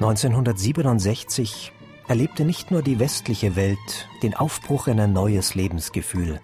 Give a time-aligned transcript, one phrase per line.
[0.00, 1.72] 1967
[2.06, 6.40] erlebte nicht nur die westliche Welt den Aufbruch in ein neues Lebensgefühl.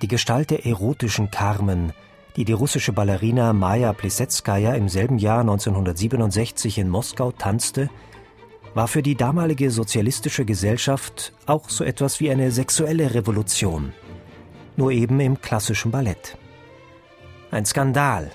[0.00, 1.92] Die Gestalt der erotischen Carmen,
[2.36, 7.90] die die russische Ballerina Maja Plesetskaya im selben Jahr 1967 in Moskau tanzte,
[8.74, 13.92] war für die damalige sozialistische Gesellschaft auch so etwas wie eine sexuelle Revolution,
[14.76, 16.38] nur eben im klassischen Ballett.
[17.50, 18.30] Ein Skandal.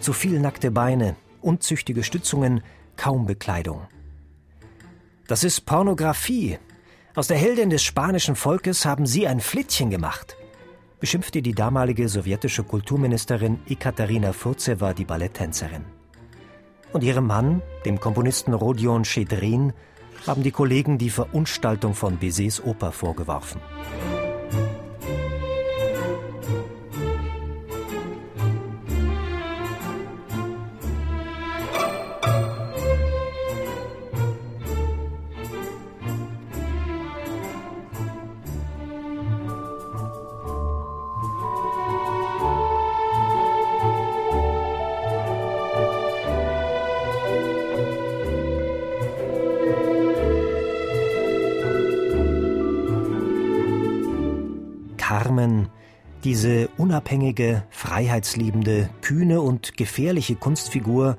[0.00, 2.62] Zu viel nackte Beine, unzüchtige Stützungen,
[2.98, 3.86] kaum Bekleidung.
[5.26, 6.58] Das ist Pornografie.
[7.14, 10.36] Aus der Heldin des spanischen Volkes haben Sie ein Flittchen gemacht,
[11.00, 15.84] beschimpfte die damalige sowjetische Kulturministerin Ekaterina Furzewa die Balletttänzerin.
[16.92, 19.72] Und ihrem Mann, dem Komponisten Rodion Schedrin,
[20.26, 23.60] haben die Kollegen die Verunstaltung von Bizets Oper vorgeworfen.
[56.23, 61.17] diese unabhängige, freiheitsliebende, kühne und gefährliche Kunstfigur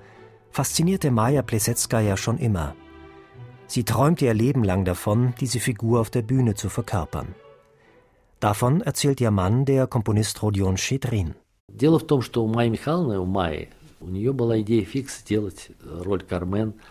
[0.51, 2.75] faszinierte Maja Plesetskaya schon immer.
[3.67, 7.35] Sie träumte ihr Leben lang davon, diese Figur auf der Bühne zu verkörpern.
[8.41, 11.35] Davon erzählt ihr Mann, der Komponist Rodion Schedrin.
[11.69, 13.69] Дело в том, что у Майи Михайловны, у Майи,
[14.01, 16.85] у нее была идея фикс сделать роль Кармен –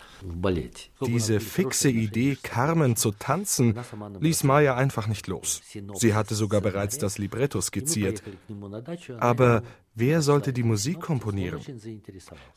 [1.06, 3.78] diese fixe Idee, Carmen zu tanzen,
[4.20, 5.60] ließ Maya einfach nicht los.
[5.94, 8.22] Sie hatte sogar bereits das Libretto skizziert.
[9.18, 9.62] Aber
[9.99, 11.59] wer sollte die Musik komponieren?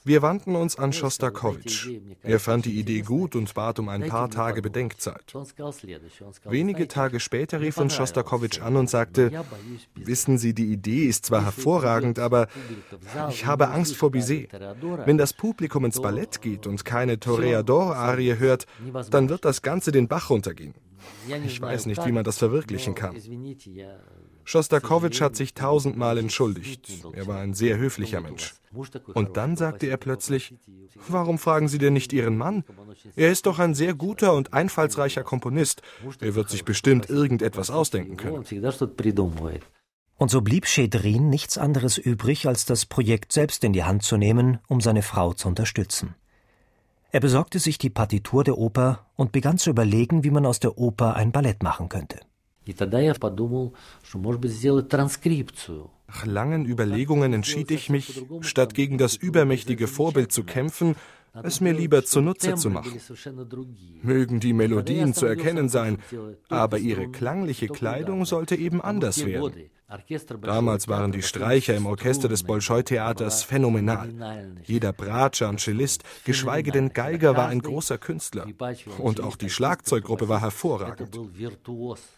[0.05, 1.91] Wir wandten uns an Schostakowitsch.
[2.23, 5.35] Er fand die Idee gut und bat um ein paar Tage Bedenkzeit.
[6.45, 9.45] Wenige Tage später rief uns Schostakowitsch an und sagte,
[9.95, 12.49] wissen Sie, die Idee ist zwar hervorragend, aber
[13.31, 14.51] ich habe Angst vor Bizet.
[15.05, 18.67] Wenn das Publikum ins Ballett geht und keine Toreador-Arie hört,
[19.11, 20.75] dann wird das Ganze den Bach runtergehen.
[21.45, 23.17] Ich weiß nicht, wie man das verwirklichen kann.
[24.45, 26.91] Schostakowitsch hat sich tausendmal entschuldigt.
[27.13, 28.55] Er war ein sehr höflicher Mensch.
[29.15, 30.55] Und dann sagte er plötzlich,
[31.09, 32.65] warum fragen Sie denn nicht Ihren Mann?
[33.17, 35.83] Er ist doch ein sehr guter und einfallsreicher Komponist.
[36.21, 38.45] Er wird sich bestimmt irgendetwas ausdenken können.
[40.17, 44.17] Und so blieb Schedrin nichts anderes übrig, als das Projekt selbst in die Hand zu
[44.17, 46.15] nehmen, um seine Frau zu unterstützen.
[47.15, 50.79] Er besorgte sich die Partitur der Oper und begann zu überlegen, wie man aus der
[50.79, 52.21] Oper ein Ballett machen könnte.
[56.09, 60.97] Nach langen Überlegungen entschied ich mich, statt gegen das übermächtige Vorbild zu kämpfen,
[61.43, 62.99] es mir lieber zunutze zu machen.
[64.03, 65.99] Mögen die Melodien zu erkennen sein,
[66.49, 69.71] aber ihre klangliche Kleidung sollte eben anders werden.
[70.41, 74.11] Damals waren die Streicher im Orchester des Bolschoi-Theaters phänomenal.
[74.65, 78.47] Jeder Bratscher und Cellist, geschweige denn Geiger, war ein großer Künstler.
[78.99, 81.19] Und auch die Schlagzeuggruppe war hervorragend.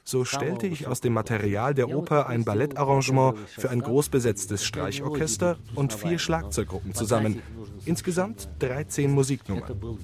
[0.05, 5.93] So stellte ich aus dem Material der Oper ein Ballettarrangement für ein großbesetztes Streichorchester und
[5.93, 7.43] vier Schlagzeuggruppen zusammen.
[7.85, 9.99] Insgesamt 13 Musiknummern.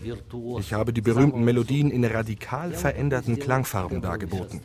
[0.58, 4.60] Ich habe die berühmten Melodien in radikal veränderten Klangfarben dargeboten.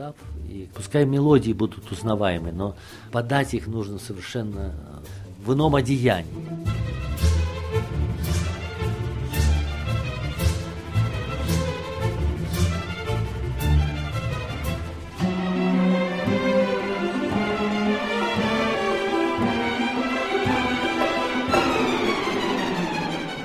[0.74, 2.74] Пускай мелодии будут узнаваемы, но
[3.12, 4.74] подать их нужно совершенно
[5.44, 6.30] в ином одеянии.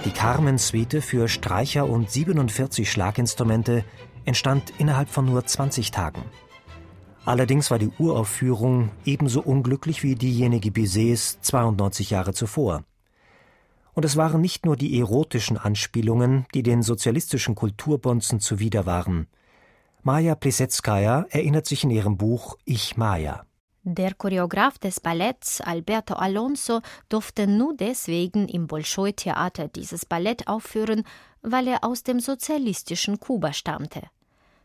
[0.03, 3.83] Die Carmen-Suite für Streicher und 47 Schlaginstrumente
[4.25, 6.23] entstand innerhalb von nur 20 Tagen.
[7.24, 12.84] Allerdings war die Uraufführung ebenso unglücklich wie diejenige Bizets 92 Jahre zuvor.
[13.92, 19.26] Und es waren nicht nur die erotischen Anspielungen, die den sozialistischen Kulturbonzen zuwider waren.
[20.02, 23.44] Maja Plisetskaya erinnert sich in ihrem Buch Ich Maja.
[23.82, 31.04] Der Choreograf des Balletts Alberto Alonso durfte nur deswegen im Bolschoi-Theater dieses Ballett aufführen,
[31.42, 34.02] weil er aus dem sozialistischen Kuba stammte.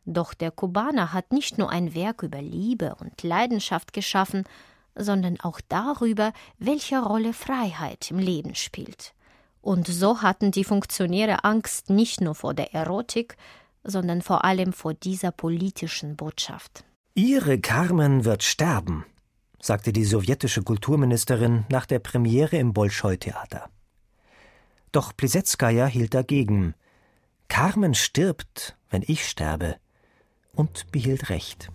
[0.06, 4.44] Doch der Kubaner hat nicht nur ein Werk über Liebe und Leidenschaft geschaffen,
[4.96, 9.14] sondern auch darüber, welche Rolle Freiheit im Leben spielt.
[9.62, 13.36] Und so hatten die Funktionäre Angst nicht nur vor der Erotik,
[13.84, 16.86] sondern vor allem vor dieser politischen Botschaft.
[17.16, 19.06] Ihre Carmen wird sterben,
[19.60, 23.70] sagte die sowjetische Kulturministerin nach der Premiere im Bolschoi-Theater.
[24.92, 26.74] Doch Plisetskaya hielt dagegen.
[27.48, 29.78] Carmen stirbt, wenn ich sterbe,
[30.56, 31.70] und behielt recht.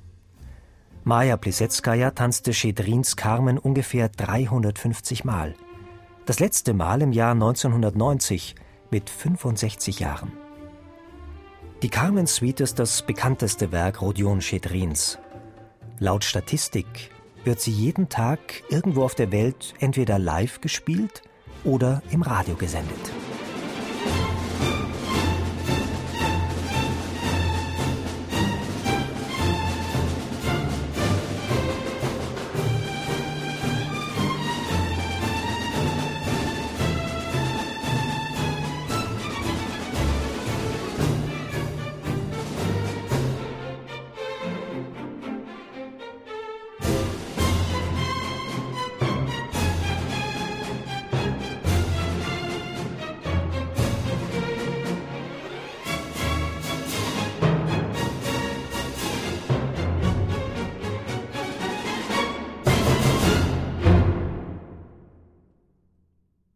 [1.05, 5.55] Maja Plisetskaya tanzte Schedrins Carmen ungefähr 350 Mal.
[6.27, 8.55] Das letzte Mal im Jahr 1990
[8.91, 10.33] mit 65 Jahren.
[11.83, 15.19] Die Carmen Suite ist das bekannteste Werk Rodion Schedrins.
[15.99, 17.11] Laut Statistik
[17.45, 21.23] wird sie jeden Tag irgendwo auf der Welt entweder live gespielt
[21.65, 23.20] oder im Radio gesendet.